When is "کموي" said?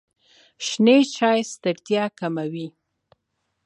2.19-2.67